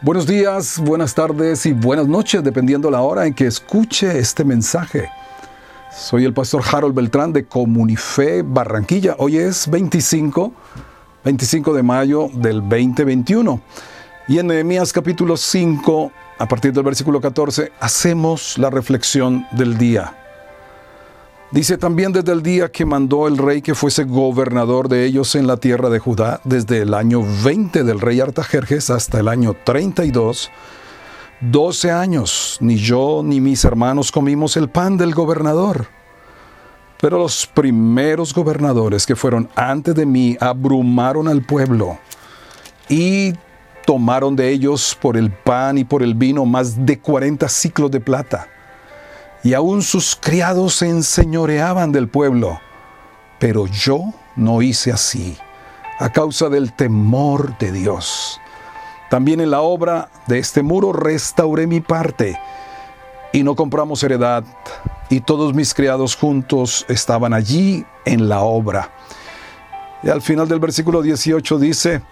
[0.00, 5.10] Buenos días, buenas tardes y buenas noches, dependiendo la hora en que escuche este mensaje.
[5.90, 9.16] Soy el pastor Harold Beltrán de Comunife Barranquilla.
[9.18, 10.52] Hoy es 25,
[11.24, 13.60] 25 de mayo del 2021.
[14.28, 20.27] Y en Nehemías capítulo 5, a partir del versículo 14, hacemos la reflexión del día.
[21.50, 25.46] Dice también desde el día que mandó el rey que fuese gobernador de ellos en
[25.46, 30.50] la tierra de Judá, desde el año 20 del rey Artajerjes hasta el año 32,
[31.40, 35.86] 12 años, ni yo ni mis hermanos comimos el pan del gobernador.
[37.00, 41.98] Pero los primeros gobernadores que fueron antes de mí abrumaron al pueblo
[42.90, 43.32] y
[43.86, 48.00] tomaron de ellos por el pan y por el vino más de 40 ciclos de
[48.00, 48.48] plata
[49.48, 52.60] y aún sus criados se enseñoreaban del pueblo.
[53.38, 55.38] Pero yo no hice así,
[55.98, 58.38] a causa del temor de Dios.
[59.08, 62.38] También en la obra de este muro restauré mi parte,
[63.32, 64.44] y no compramos heredad,
[65.08, 68.90] y todos mis criados juntos estaban allí en la obra.
[70.02, 72.02] Y al final del versículo 18 dice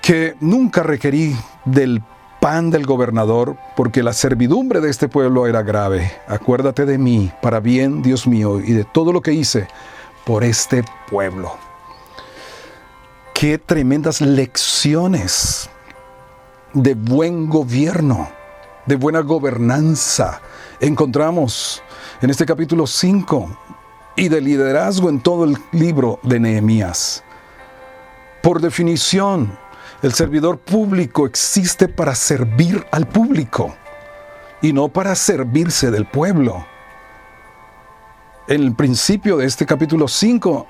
[0.00, 2.02] que nunca requerí del
[2.40, 6.12] pan del gobernador, porque la servidumbre de este pueblo era grave.
[6.26, 9.68] Acuérdate de mí, para bien, Dios mío, y de todo lo que hice
[10.24, 11.52] por este pueblo.
[13.34, 15.70] Qué tremendas lecciones
[16.72, 18.28] de buen gobierno,
[18.86, 20.40] de buena gobernanza
[20.80, 21.82] encontramos
[22.22, 23.56] en este capítulo 5
[24.16, 27.22] y de liderazgo en todo el libro de Nehemías.
[28.42, 29.56] Por definición,
[30.02, 33.74] el servidor público existe para servir al público
[34.62, 36.64] y no para servirse del pueblo.
[38.48, 40.66] En el principio de este capítulo 5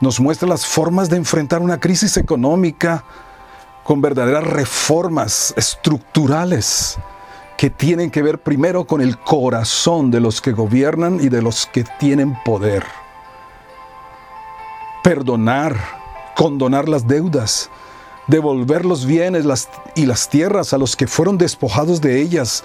[0.00, 3.04] nos muestra las formas de enfrentar una crisis económica
[3.84, 6.98] con verdaderas reformas estructurales
[7.56, 11.66] que tienen que ver primero con el corazón de los que gobiernan y de los
[11.66, 12.84] que tienen poder.
[15.02, 15.76] Perdonar,
[16.34, 17.70] condonar las deudas,
[18.26, 19.44] devolver los bienes
[19.94, 22.64] y las tierras a los que fueron despojados de ellas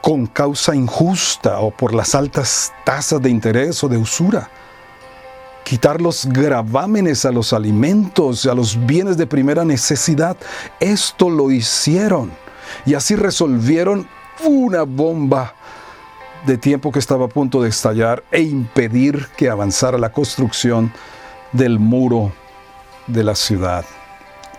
[0.00, 4.50] con causa injusta o por las altas tasas de interés o de usura.
[5.64, 10.36] Quitar los gravámenes a los alimentos a los bienes de primera necesidad.
[10.78, 12.32] Esto lo hicieron
[12.84, 14.06] y así resolvieron
[14.44, 15.54] una bomba
[16.44, 20.92] de tiempo que estaba a punto de estallar e impedir que avanzara la construcción
[21.52, 22.32] del muro
[23.06, 23.86] de la ciudad.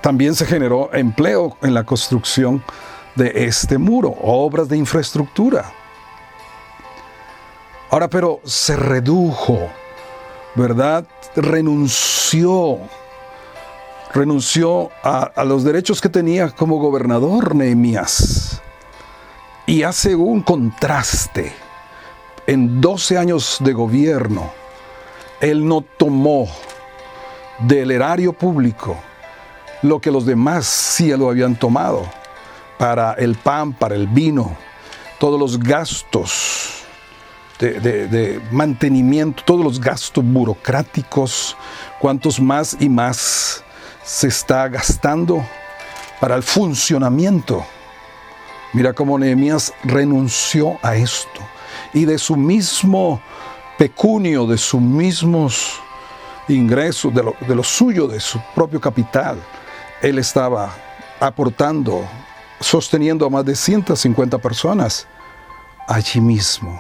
[0.05, 2.63] También se generó empleo en la construcción
[3.16, 5.73] de este muro, obras de infraestructura.
[7.89, 9.57] Ahora, pero se redujo,
[10.53, 11.07] ¿verdad?
[11.35, 12.77] Renunció,
[14.13, 18.61] renunció a, los derechos que tenía como gobernador Nehemías
[19.66, 21.51] y hace un contraste.
[22.45, 24.51] En 12 años de gobierno,
[25.41, 26.47] él no tomó
[27.61, 28.95] del erario público
[29.81, 32.06] lo que los demás sí lo habían tomado,
[32.78, 34.56] para el pan, para el vino,
[35.19, 36.84] todos los gastos
[37.59, 41.56] de, mantenimiento, todos los gastos burocráticos,
[42.00, 43.64] cuantos más y más
[44.03, 45.46] se está gastando
[46.19, 47.66] para el funcionamiento.
[48.74, 51.40] Mira cómo Nehemías renunció a esto
[51.94, 53.22] y de su mismo
[53.78, 55.80] pecunio, de sus mismos
[56.50, 59.38] ingresos, de lo, de lo suyo, de su propio capital,
[60.05, 60.71] él estaba
[61.19, 62.07] aportando,
[62.59, 65.07] sosteniendo a más de 150 personas
[65.88, 66.79] allí mismo.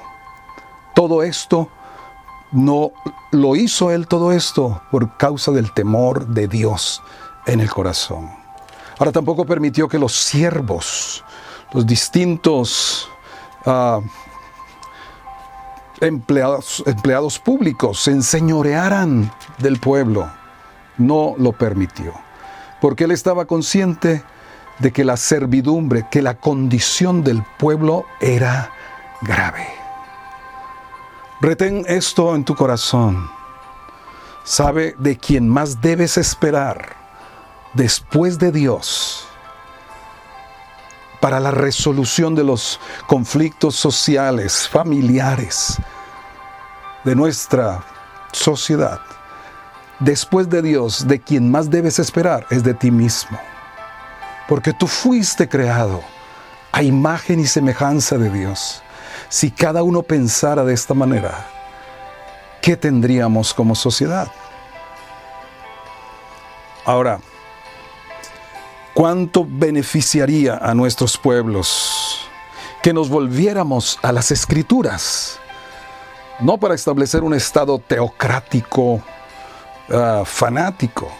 [0.93, 1.67] Todo esto
[2.51, 2.91] no
[3.31, 7.01] lo hizo él todo esto por causa del temor de Dios
[7.47, 8.29] en el corazón.
[8.99, 11.23] Ahora tampoco permitió que los siervos,
[11.73, 13.09] los distintos
[13.65, 14.01] ah,
[15.99, 20.31] empleados, empleados públicos se enseñorearan del pueblo.
[20.97, 22.24] No lo permitió
[22.85, 24.21] porque él estaba consciente
[24.77, 28.69] de que la servidumbre, que la condición del pueblo era
[29.23, 29.65] grave.
[31.41, 33.27] Retén esto en tu corazón.
[34.43, 36.95] Sabe de quién más debes esperar
[37.73, 39.25] después de Dios
[41.19, 45.77] para la resolución de los conflictos sociales, familiares
[47.03, 47.83] de nuestra
[48.31, 49.01] sociedad
[49.99, 53.39] después de Dios, de quien más debes esperar es de ti mismo.
[54.47, 56.01] Porque tú fuiste creado
[56.71, 58.83] a imagen y semejanza de Dios.
[59.29, 61.47] Si cada uno pensara de esta manera,
[62.61, 64.31] ¿qué tendríamos como sociedad?
[66.85, 67.19] Ahora,
[68.95, 72.29] ¿Cuánto beneficiaría a nuestros pueblos
[72.81, 75.37] que nos volviéramos a las escrituras?
[76.39, 79.01] No para establecer un estado teocrático,
[79.89, 81.11] ah, fanático,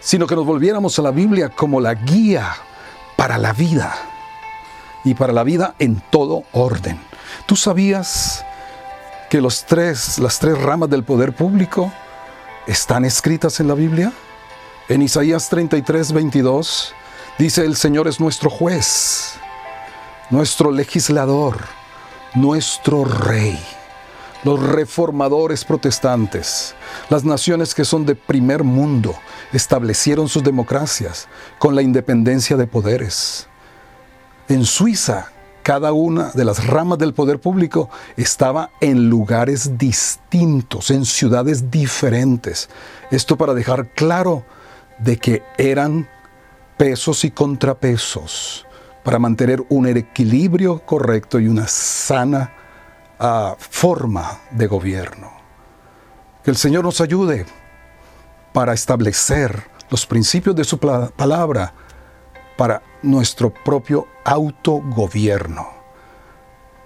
[0.00, 2.54] sino que nos volviéramos a la Biblia como la guía
[3.16, 3.94] para la vida
[5.04, 7.00] y para la vida en todo orden.
[7.46, 8.44] ¿Tú sabías
[9.30, 11.92] que los tres, las tres ramas del poder público
[12.66, 14.12] están escritas en la Biblia?
[14.88, 16.94] En Isaías 33, 22
[17.38, 19.34] Dice, el Señor es nuestro juez,
[20.30, 21.58] nuestro legislador,
[22.34, 23.58] nuestro rey.
[24.44, 26.74] Los reformadores protestantes,
[27.08, 29.14] las naciones que son de primer mundo,
[29.52, 33.48] establecieron sus democracias con la independencia de poderes.
[34.48, 35.32] En Suiza,
[35.62, 37.88] cada una de las ramas del poder público
[38.18, 42.68] estaba en lugares distintos, en ciudades diferentes.
[43.10, 44.44] Esto para dejar claro
[44.98, 46.06] de que eran
[46.76, 48.66] pesos y contrapesos
[49.04, 52.52] para mantener un equilibrio correcto y una sana
[53.20, 55.32] uh, forma de gobierno.
[56.42, 57.46] Que el Señor nos ayude
[58.52, 61.74] para establecer los principios de su palabra
[62.56, 65.68] para nuestro propio autogobierno.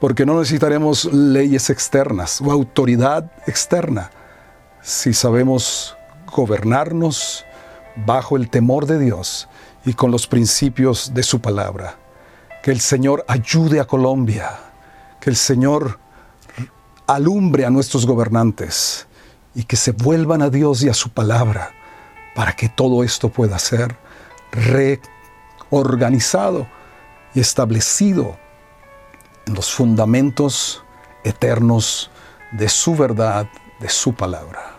[0.01, 4.11] Porque no necesitaremos leyes externas o autoridad externa
[4.81, 5.97] si sabemos
[6.35, 7.45] gobernarnos
[8.07, 9.49] bajo el temor de Dios
[9.85, 11.97] y con los principios de su palabra.
[12.63, 14.51] Que el Señor ayude a Colombia,
[15.21, 15.99] que el Señor
[17.09, 19.09] alumbre a nuestros gobernantes
[19.55, 21.73] y que se vuelvan a Dios y a su palabra
[22.35, 23.97] para que todo esto pueda ser
[24.53, 26.69] reorganizado
[27.35, 28.37] y establecido
[29.47, 30.85] en los fundamentos
[31.25, 32.11] eternos
[32.53, 33.49] de su verdad,
[33.81, 34.78] de su palabra.